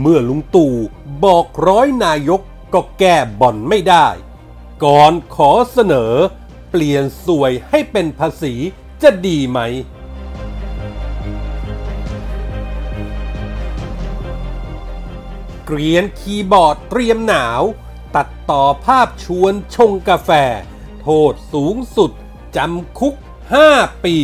[0.00, 0.74] เมื่อลุงตู่
[1.24, 2.40] บอกร้อยนายก
[2.74, 4.08] ก็แก้บ่อนไม่ได้
[4.84, 6.12] ก่อนขอเสนอ
[6.70, 8.54] เปลี่ยนสวยให้เป็นภาษี
[9.02, 9.58] จะดีไหม
[15.66, 17.62] เกรียนคีย์บอร์ดเตรียมหนาว
[18.16, 20.30] ตัดต่อภาพชวนชงกาแฟ
[21.00, 22.10] โทษสูงสุด
[22.56, 23.14] จำคุก
[23.58, 24.16] 5 ปี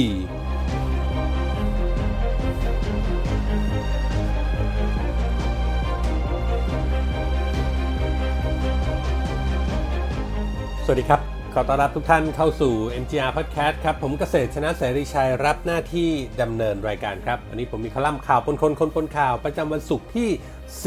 [10.90, 11.22] สวัสดีครับ
[11.54, 16.10] ขอต้อนรับทุกท่านเข้าสู่ MGR Podcast ครับ ผมเกษตรชนะเสรีชัยรับหน้าที่
[16.42, 20.28] ดำเนินรายการครับ วันนี้ผมมีคอลัมน์ข่าวปนคนคนปนข่าว ประจำวันศุกร์ที่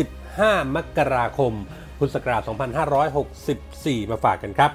[0.07, 1.53] 15 มกราคม
[1.97, 2.41] พุทธศักราช
[3.25, 4.71] 2564 มาฝากกันครับ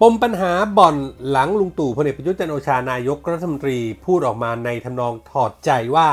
[0.00, 0.96] ปมปัญหาบ่อน
[1.30, 6.08] หลังลุงตู่พลเอกประยุทธ์จันโอชานายกรัฐมนตรีพูดออกมาในทำนองถอดใจว่า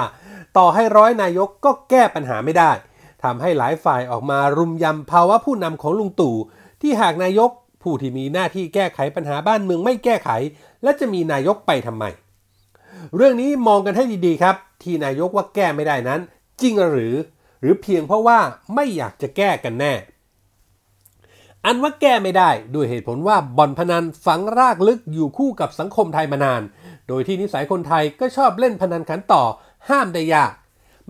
[0.58, 2.72] ต่อให้ร้อยนายกก็แก้ปัญหาไม่ได้
[3.24, 6.36] ทำให้หลายฝ่ายออกมารุมยำภาวะผู้นำของลุงตู่
[6.82, 7.52] ที่หากนายก
[7.84, 10.30] ผู้ที่มีหน้าที่แก้ไขปัญหาบ้านเมืองไม่แก้ไข
[10.84, 12.06] และจะมีนายกไปทำไม
[13.16, 16.20] เรื่องนี้มองกันให้ดีๆครับ ที่นายกว่าแก้ไม่ได้นั้น
[16.62, 17.16] จริงหรือ
[17.62, 18.40] หรือเพียงเพราะว่า
[18.76, 19.94] ไม่อยากจะแก้กันแน่
[21.66, 26.62] อันว่าแก้ไม่ได้ด้วยเหตุผลว่าบ่อนพนันฝังรากลึกอยู่คู่กับสังคมไทยมานาน
[27.08, 29.44] โดยที่นิสัยคนไทยก็ชอบเล่นพนันขันต่อ
[29.90, 30.52] ห้ามได้ยาก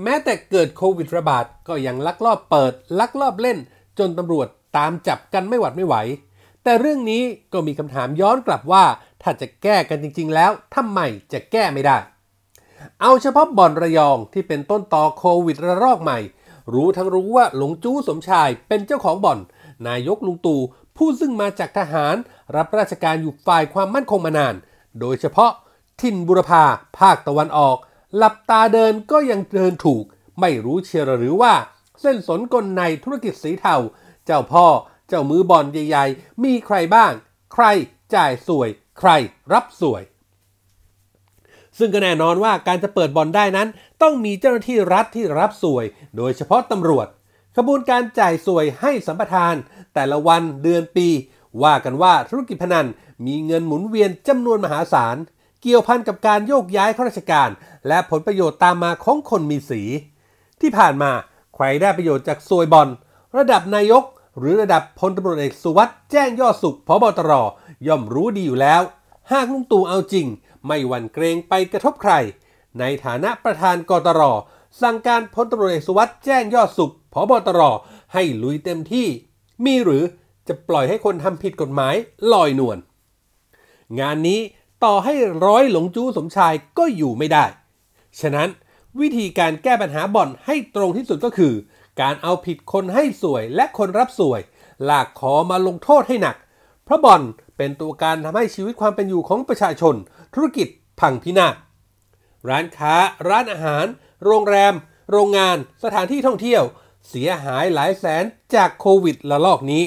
[0.04, 3.58] แม้แต่เกิดโควิดระบาดก็ยังลักลอบเปิด ลักลอบเล่น
[4.00, 4.48] จนตำรวจ
[4.78, 5.96] ตามจับกันไม่หวัดไม่ไหว
[6.64, 7.24] แต่เรื่องนี้
[7.54, 8.86] ก็มีคำถามย้อนกลับว่า
[9.22, 11.00] ถ้าจะแก้กันจริง ๆ แล้วทำไม
[11.34, 11.98] จะแก้ไม่ได้
[13.02, 16.20] เอาเฉพาะบ่อนระยองที่เป็นต้นต่อโควิดระลอกใหม่
[16.74, 19.40] รู้ทั้งรู้ว่าหลงจู้สมชายเป็นเจ้าของบ่อน
[19.88, 20.62] นายกลุงตู่
[20.98, 22.16] ผู้ซึ่งมาจากทหาร
[22.56, 24.56] รับราชการอยู่ฝ่ายความมั่นคงมานาน
[25.00, 25.52] โดยเฉพาะ
[26.02, 26.64] ถิ่นบุรพา
[27.00, 27.78] ภาคตะวันออก
[28.16, 30.04] หลับตาเดินก็ยังเดินถูก
[30.40, 31.54] ไม่รู้เชียรหรือว่า
[32.02, 33.76] เส้นสนกลในธุรกิจสีเทา
[34.26, 34.66] เจ้าพ่อ
[35.12, 37.12] เจ้ามือบอลใหญ่ๆ มีใครบ้าง
[37.54, 37.64] ใคร
[38.16, 39.10] จ่ายสวย ใคร
[39.54, 40.04] รับสวย
[41.78, 43.68] ซึ่งก็แน่นอนว่าการจะเปิดบอลได้นั้น
[44.02, 45.86] ต้องมีเจ้าหน้าที่รัฐที่รับสวย
[46.18, 47.08] โดยเฉพาะตำรวจ
[47.58, 49.56] ขบวนการจ่ายสวยให้สัมปทาน
[49.94, 51.08] แต่ละวันเดือนปี
[51.64, 52.88] ว่ากันว่าธุรกิจพนัน
[53.26, 55.18] มีเงินหมุนเวียนจำนวนมหาศาล
[55.62, 57.50] เกี่ยวพันกับการโยกย้ายข้าราชการ
[57.88, 59.82] และผลประโยชน์ตามมาของคนมีสี
[60.62, 61.12] ที่ผ่านมา
[61.56, 62.88] ใครได้ประโยชน์จากสวยบอล
[63.38, 64.04] ระดับนายก
[64.38, 67.32] หรือระดับพลตำรวจเอกสุวัสด์แจ้งยอดสุขพบตร
[67.88, 68.82] ย่อมรู้ดีอยู่แล้ว
[69.32, 70.28] หากลุงตู่เอาจริง
[70.68, 72.14] ไม่หวั่นเกรงไปกระทบใคร
[72.80, 74.22] ในฐานะประธานกตร
[74.82, 77.62] สั่งการพลตำรวจเอกสุวัสด์แจ้งยอดสุขพบตร
[78.14, 79.08] ให้ลุยเต็มที่
[79.66, 80.04] มีหรือ
[80.48, 81.96] จะปล่อยให้คนทำผิดกฎหมาย
[82.32, 82.78] ลอยนวล
[84.00, 84.40] งานนี้
[84.84, 85.14] ต่อให้
[85.46, 87.46] ร้อยหลงจู้สมชายก็อยู่ไม่ได้
[88.20, 88.50] ฉะนั้น
[89.00, 91.54] วิธีการแก้ปัญหาบ่อนให้ตรงที่สุดก็คือ
[92.02, 94.42] การเอาผิดคนให้สวยและคนรับสวย
[94.90, 96.36] ลากขอมาลงโทษให้หนัก
[96.84, 97.22] เพราะบ่อน
[97.58, 99.96] เป็นตัวการทำให้ชีวิตความเป็นอยู่ของประชาชน
[100.34, 100.68] ธุรกิจ
[101.00, 101.56] พังพินาศ
[102.50, 102.96] ร้านค้า
[103.30, 103.86] ร้านอาหาร
[104.26, 104.74] โรงแรม
[105.12, 106.64] โรงงาน สถานที่ท่องเที่ยว
[107.10, 108.24] เสียหายหลายแสน
[108.56, 109.84] จากโควิดระลอกนี้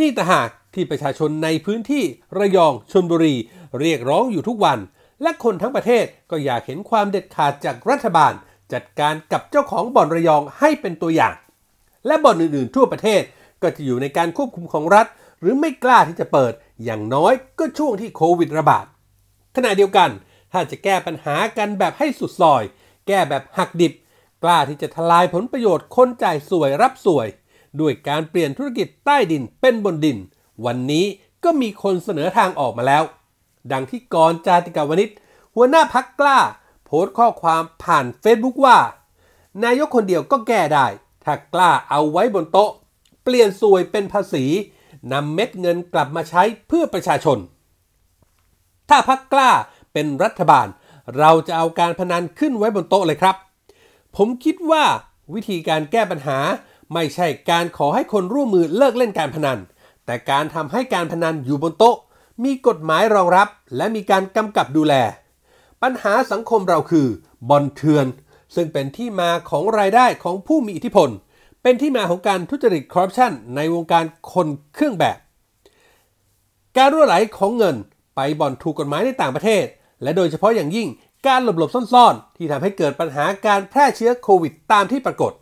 [0.00, 2.04] นี่ต่หากที่ประชาชนในพื้นที่
[2.38, 3.34] ระยองชนบุรี
[3.80, 4.78] เรียกร้องอยู่ทุกวัน
[5.22, 8.32] และคนทั้งประเทศก็อยากเห็นความเด็ดขาดจากรัฐบาล
[8.72, 11.34] จัดการกับเจ้าของบ่อนระยองให้เป็นตัวอย่าง
[12.06, 13.22] และบ่อนอื่นๆ ทั่วประเทศ
[13.62, 15.06] ก็จะอยู่ในการควบคุมของรัฐ
[15.40, 16.52] หรือไม่กล้าที่จะเปิด
[16.84, 18.84] อย่างน้อยก็ช่วงที่โควิดระบาด
[19.56, 20.10] ขณะเดียวกัน
[20.52, 22.62] ถ้าจะแก้ปัญหากันแบบให้สุดซอย
[23.06, 23.92] แก้แบบหักดิบ
[24.42, 27.26] กล้าที่จะทลายผลประโยชน์คนจ่ายสวยรับสวย
[27.80, 30.18] ด้วยการเปลี่ยนธุรกิจใต้ดินเป็นบนดิน
[30.66, 31.06] วันนี้
[31.44, 33.04] ก็มีคนเสนอทางออกมาแล้ว
[33.72, 35.10] ดังที่กรจาติกาวนิช
[35.54, 36.38] หัวหน้าพักกล้า
[36.90, 38.78] โพสต์ข้อความผ่านเฟซบุ๊กว่า
[39.64, 40.86] นายกคนเดียวก็แก้ได้
[41.24, 42.70] ถ้ากล้าเอาไว้บนโต๊ะ
[43.24, 44.44] เปลี่ยนสวยเป็นภาษี
[45.12, 47.38] นำเม็ดเงินกลับมาใช้เพื่อประชาชน
[48.88, 49.50] ถ้าพักกล้า
[49.92, 50.66] เป็นรัฐบาล
[51.18, 53.36] เราจะเอาการพนันขึ้นไว้บนโต๊ะเลยครับ
[54.16, 54.84] ผมคิดว่า
[55.34, 56.38] วิธีการแก้ปัญหา
[56.94, 59.58] ไม่ใช่การขอให้คนร่วมมือเลิกเล่นการพนัน
[60.06, 61.96] แต่การทำให้การพนันอยู่บนโต๊ะ
[62.44, 64.94] มีกฎหมายรองรับ และมีการกำกับดูแล
[65.82, 67.06] ปัญหาสังคมเราคือ
[67.48, 68.06] บอลเถื่อน
[68.54, 71.08] ซึ่งเป็นที่มาของรายได้ของผู้มีอิทธิพล
[71.62, 75.18] เป็นที่มาของการทุจริตคอร์รัปชันในวงการคนเครื่องแบบ
[76.76, 77.76] การรั่วไหลของเงิน
[78.16, 79.64] ไปบ่อนถูกกฎหมายในต่างประเทศ
[80.02, 80.88] และโดยเฉพาะอย่างยิ่ง
[81.26, 85.32] การหลบๆซ่อนๆ ที่ทำให้เกิดปัญหาการแพร่เชื้อโควิดตามที่ปรากฏ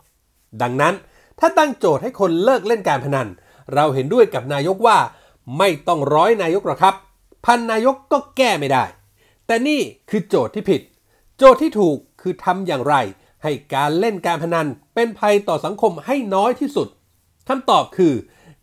[0.61, 0.93] ดังนั้น
[1.39, 3.27] ถ้าตั้งโจทย์ให้คนเลิกเล่นการพนัน
[3.73, 4.97] เราเห็นด้วยกับนายกว่า
[5.57, 6.95] ไม่ต้องร้อยนายกหรอกครับ
[7.45, 8.83] พันนายกก็แก้ไม่ได้
[9.47, 10.81] แต่นี่คือโจทย์ที่ผิด
[11.37, 12.95] โจทย์ที่ถูกคือทำอย่างไร
[13.43, 16.87] ให้การเล่นการพนันเป็นภัยต่อสังคมให้น้อยที่สุด
[17.47, 18.13] คำตอบคือ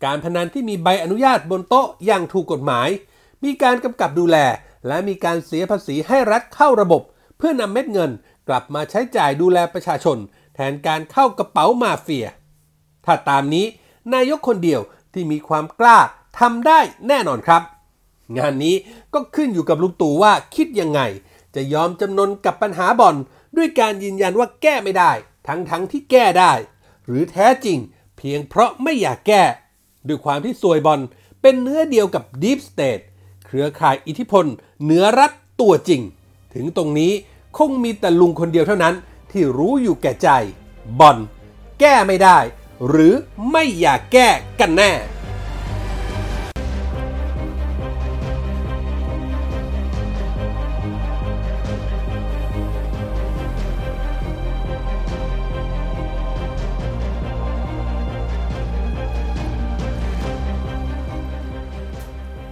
[0.05, 2.89] การพนันที่มีใบอนุญาตบนโต๊ะอย่างถูกกฎหมาย
[3.43, 4.37] มีการกำกับดูแล
[4.87, 7.01] และมีการเสียภาษีให้รัฐเข้าระบบ
[7.37, 8.11] เพื่อนำเม็ดเงิน
[8.47, 10.17] กลับมาใช้จ่ายดูแลประชาชน
[10.55, 12.27] แทนการเข้ากระเป๋ามาเฟีย
[13.05, 13.65] ถ้าตามนี้
[14.13, 14.81] นายกคนเดียว
[15.13, 15.97] ที่มีความกล้า
[16.39, 17.61] ทำได้แน่นอนครับ
[18.37, 18.75] งานนี้
[19.13, 21.01] ก็ขึ้นอยู่กับลุงตู่ว่าคิดยังไง
[21.55, 23.15] จะยอมจำนนกับปัญหาบ่อน
[23.57, 25.11] ด้วยการยืนยันว่าแก้ไม่ได้
[25.47, 26.53] ทั้งทั้งที่แก้ได้
[27.05, 27.77] หรือแท้จริง
[28.17, 29.43] เพียงเพราะไม่อยากแก้
[30.07, 30.99] ด้วยความที่สวยบอล
[31.41, 33.03] เป็นเนื้อเดียวกับ Deep State
[33.45, 34.45] เครือข่ายอิทธิพล
[34.83, 35.31] เหนือรัฐ
[35.61, 36.01] ตัวจริง
[36.53, 37.11] ถึงตรงนี้
[37.57, 38.95] คงมีแต่ลุงคนเดียวเท่านั้น
[39.31, 40.29] ที่รู้อยู่แก่ใจ
[40.99, 41.17] บอล
[41.79, 42.37] แก้ไม่ได้
[42.87, 43.13] หรือ
[43.51, 44.27] ไม่อยากแก้
[44.59, 44.91] กันแน่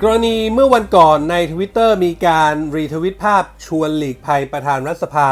[0.05, 5.29] กรณีเมื่อวันก่อนในทวิตเตอร์มีการรีทวิตภาพชวนหลีกภัยประธานรัฐสภา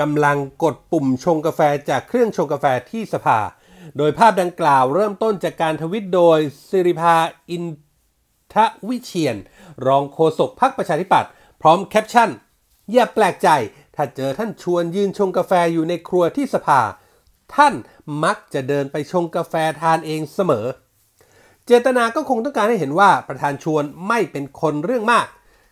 [0.00, 3.38] กำลังกดปุ่มชงกาแฟจากเครื่องชงกาแฟที่สภา
[3.96, 6.38] โดยภาพดังกล่าวเริ่มต้นจากการทวิตโดย
[6.68, 7.16] สิริภา
[7.50, 7.64] อิน
[8.54, 8.56] ท
[8.88, 9.36] วิเชียน
[9.86, 11.30] รองโฆษกพรรคประชาธิปัตย์
[11.60, 12.30] พร้อมแคปชั่น
[12.92, 13.48] อย่าแปลกใจ
[13.96, 16.80] ถ้าเจอท่านชวนยืนชงกาแฟอยู่ในครัวที่สภา
[17.54, 17.74] ท่าน
[18.24, 20.66] มักจะเดินไปชงกาแฟทานเองเสมอ
[21.72, 25.26] เจตนาก็คงต้องการให้เห็นว่าประธานชวนไม่เป็นคนเรื่องมาก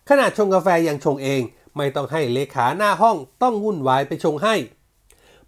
[0.08, 1.42] ขนาดชงกาแฟยังชงเอง
[1.76, 4.54] ไม่ต้องให้เลขาหน้าห้องต้องวุ่นวายไปชงให้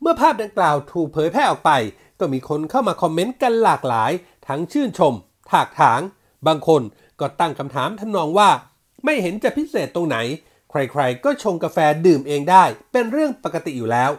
[0.01, 1.73] เมื่อภาพดังกล่าวถูกเผยแพร่ออกไป
[2.19, 4.13] ก็มีคนเข้ามาคอมเมนต์กันหลากหลาย
[4.49, 5.15] ทั้งชื่นชม
[5.51, 6.01] ถากถาง
[6.47, 6.83] บางคน
[7.21, 8.51] ก็ตั้งคำถามทำนองว่า
[9.05, 10.17] ไม่เห็นจะพิเศษตรงไหน
[10.71, 14.11] ใครๆ ก็ชงกาแฟดื่มเองได้ เป็นเรื่องปกติอยู่แล้ว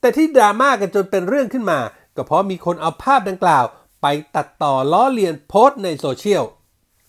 [0.00, 1.80] แต่ที่ดราม่ากันจนเป็นเรื่องขึ้นมา
[2.16, 3.64] ก็เพราะมีคนเอาภาพดังกล่าว
[4.08, 6.44] ไปตัดต่อล้อเลียนโพสต์ในโซเชียล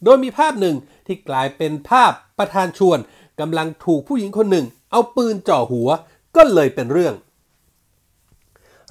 [0.03, 0.75] โดยมีภาพหนึ่ง
[1.07, 2.99] ที่กลายเป็นภาพประธานชวน
[3.39, 5.89] กำลังถูกผู้หญิงคนหนึ่ง เอาปืนจ่อหัว
[6.35, 7.13] ก็เลยเป็นเรื่อง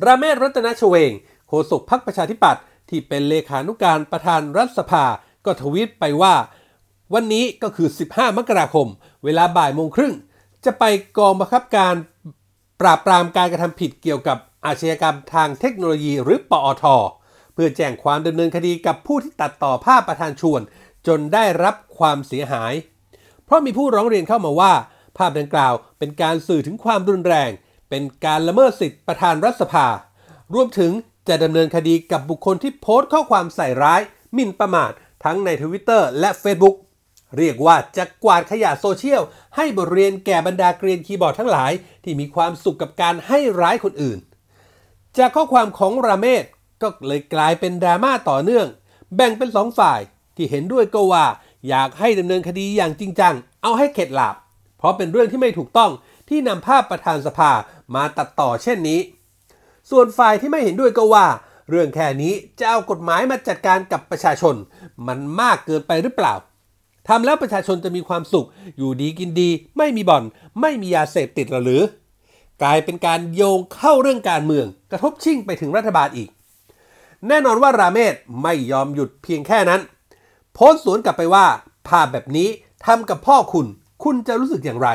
[0.04, 1.12] ราเมศรัตนชเวง
[1.48, 5.04] โฆษกพรรคประชาธิปัตย์ที่เป็นเลขานุการประธานรัฐสภา
[5.44, 6.34] ก็ทวีตไปว่า
[7.14, 8.86] วันนี้ก็คือ 15 มกราคม
[9.24, 10.14] เวลาบ่ายโมงครึ่ง
[10.64, 10.84] จะไป
[11.18, 11.94] กองบังคับการ
[12.80, 16.84] ปราบปรามการกระทำผิดเกี่ยวกับอาชญากรรมทางเทคโนโลยีหรือปอท
[17.56, 20.60] เพื่อแจ้งความดำเนินคดีกับผู้ที่ตัดต่อภาพประธานชวน
[21.06, 22.72] จนได้รับความเสียหาย
[23.44, 24.72] เพราะมีผู้ร้องเรียนเข้ามาว่า
[25.18, 27.50] ภาพดังกล่าวเป็นการสื่อถึงความรุนแรง
[27.90, 29.86] เป็นการละเมิดสิทธิประธานรัฐสภา
[30.54, 30.92] รวมถึง
[31.28, 34.00] จะดำเนินคดีกับบุคคลที่โพสต์ข้อความใส่ร้าย
[34.34, 34.92] หมิ่นประมาท
[35.24, 36.76] ทั้งในทวิตเตอร์และ Facebook
[37.38, 39.22] เรียกว่าจะกวาดขยะโซเชียล
[39.56, 41.72] ให้บทเรียนแก่บรรดาเกรียนคีย์บอร์ดทั้งหลาย
[42.04, 44.18] ที่มีความสุขกับการให้ร้ายคนอื่น
[45.18, 46.44] จากข้อความของราเมศ
[46.82, 48.66] ก็เลยกลายเป็นดราม่าต่อเนื่อง
[49.16, 50.00] แบ่งเป็นสองฝ่าย
[50.36, 51.24] ที่เห็นด้วยก็ว่า
[51.68, 54.36] อยากให้ดำเนินคดีอย่างจริงจัง เอาให้เข็ดหลาบ
[54.78, 55.90] เพราะเป็นเรื่องที่ไม่ถูกต้อง
[56.28, 57.50] ที่นำภาพประธานสภา
[57.94, 59.00] มาตัดต่อเช่นนี้
[59.90, 61.26] ส่วนฝ่ายที่ไม่เห็นด้วยก็ว่า
[61.70, 64.54] เรื่องแค่นี้จะเอากฎหมายมาจัดการกับประชาชน
[65.06, 66.34] มันมากเกินไปหรือเปล่า
[67.08, 68.46] ทำแล้วประชาชนจะมีความสุข
[68.76, 70.24] อยู่ดีกินดี ไม่มีบ่อน
[70.60, 71.82] ไม่มียาเสพติดหรือ
[72.62, 76.28] กลายเป็นการโยงเข้าเรื่องการเมือง กระทบชิ่งไปถึงรัฐบาลอีก
[77.28, 79.80] แน่นอนว่าราเมศไม่ยอมหยุดเพียงแค่นั้น
[80.54, 81.46] โพสต์สวนกลับไปว่า
[81.88, 82.48] ภาพแบบนี้
[82.86, 83.66] ทำกับพ่อคุณ
[84.04, 84.88] คุณจะรู้สึกอย่างไร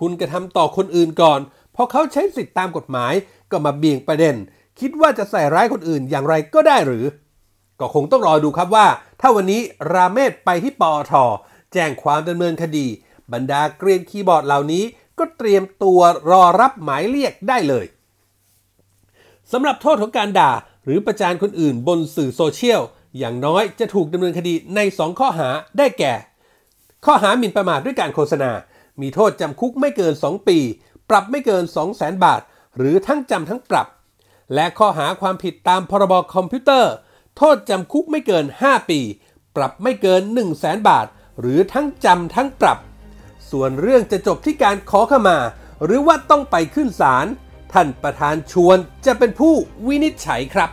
[0.00, 1.40] คุณกระทำต่อคนอื่นก่อน
[1.74, 3.12] พอเขาใช้สิทธิตามกฎหมาย
[3.50, 4.34] ก็มาเบี่ยงประเด็น
[4.80, 7.04] คิดว่าจะใส่ร้ายคนอื่นอย่างไรก็ได้หรือ
[7.80, 8.86] ก็คงต้องรอดูครับว่า
[9.20, 9.60] ถ้าวันนี้
[9.92, 11.12] ราเมศไปที่ปอท
[11.72, 12.86] แจ้งความดำเนินคดี
[13.32, 14.84] บรรดาเกรียนคีย์บอร์ดเหล่านี้
[15.18, 17.86] ก็เตรียมตัวรอรับหมายเรียกได้เลย
[19.52, 20.50] สำหรับโทษของการด่า
[20.84, 22.80] หรือประจานคนอื่นบนสื่อโซเชียล
[23.18, 26.14] อย่างน้อยจะถูกดำเนินคดีใน 2 ข้อหาได้แก่
[27.04, 28.50] ข้อหาหมิ่นประมาทด้วยการโฆษณา
[29.00, 30.58] มีโทษจำคุกไม่เกิน 2 ปี
[31.10, 32.40] ปรับไม่เกิน 2 0 0แสนบาท
[32.76, 33.86] หรือทั้งจำทั้งปรับ
[34.54, 36.92] และข้อหาความผิดตามพรบคอมพิวเตอร์
[37.36, 39.00] โทษจำคุกไม่เกิน 5 ปี
[39.56, 41.06] ปรับไม่เกิน 1 0 0 0 0แสนบาท
[41.40, 42.78] หรือทั้งจำทั้งปรับ
[43.50, 45.38] ส่วนเรื่องจะจบที่การขอขมา
[45.84, 47.26] หรือว่าต้องไปขึ้นศาล
[47.72, 49.54] ท่านประธานชวนจะเป็นผู้
[49.86, 50.70] วินิจฉัยครับ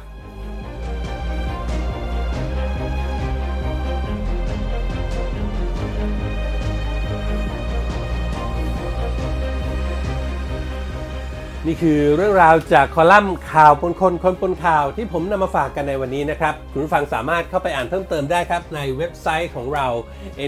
[11.70, 19.88] นี่คือเรื่องราวจากคอลัมน์ข่าวปนคนคนปนข่าวที่ผมนำมาฝากกันในวันนี้นะครับ คุณผู้ฟังสามารถเข้าไปอ่านเพิ่มเติมได้ครับ ในเว็บไซต์ของเรา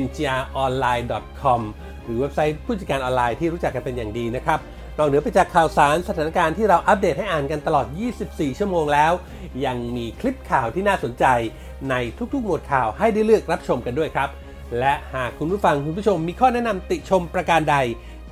[0.01, 1.61] ngronline.com
[2.03, 4.59] หรือเว็บไซต์ผู้จัดการออนไลน์ที่รู้จักกันเป็นอย่างดีนะครับ
[4.99, 7.85] นอกเหนือไปจากข่าวสารสถานการณ์ที่เราอัปเดตให้อ่านกันตลอด
[8.23, 9.11] 24 ชั่วโมงแล้ว
[9.65, 11.25] ยังมีคลิปข่าวที่น่าสนใจ
[11.89, 11.95] ใน
[12.33, 14.29] ทุกๆ หมวดข่าวให้ได้เลือกรับชมกันด้วยครับ
[14.79, 17.75] และหากคุณผู้ฟังคุณผู้ชมมีข้อแนะนำติชมประการใด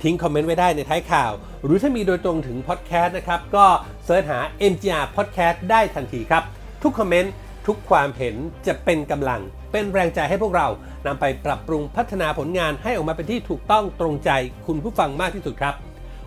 [0.02, 1.32] ทิ้งคอมเมนต์ไว้ได้ในท้ายข่าว
[1.64, 3.66] หรือถ้ามีโดยตรงถึงพอดแคสต์นะครับ ก็
[4.04, 4.38] search หา
[4.72, 6.42] MGR Podcast ได้ทันทีครับ
[6.82, 7.32] ทุกคอมเมนต์
[7.66, 8.34] ทุกความเห็น
[8.66, 9.40] จะเป็นกำลัง
[9.72, 10.68] เป็นแรงใจให้พวกเรา
[11.06, 14.30] นำไปปรับปรุงพัฒนาผลงานให้ออกมาเป็นที่ถูกต้องตรงใจ
[14.66, 15.74] คุณผู้ฟังมากที่สุดครับ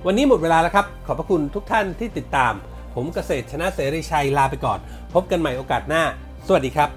[0.05, 2.53] วันนี้หมดเวลาแล้วครับ ขอบพระคุณทุกท่านที่ติดตาม
[2.95, 4.79] ผมเกษตรชนะเสรีชัยลาไปก่อน
[5.13, 6.03] พบกันใหม่โอกาสหน้า
[6.47, 6.89] สวัสดีครับ